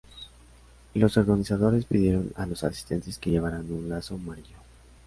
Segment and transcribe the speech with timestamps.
[0.95, 4.57] Los organizadores pidieron a los asistentes que llevaran un lazo amarillo.